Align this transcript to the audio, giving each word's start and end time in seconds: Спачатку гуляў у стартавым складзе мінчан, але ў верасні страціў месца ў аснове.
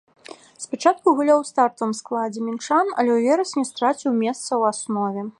Спачатку 0.63 1.07
гуляў 1.17 1.41
у 1.41 1.45
стартавым 1.49 1.91
складзе 1.99 2.39
мінчан, 2.47 2.85
але 3.03 3.09
ў 3.17 3.27
верасні 3.27 3.63
страціў 3.71 4.17
месца 4.23 4.47
ў 4.47 4.61
аснове. 4.71 5.21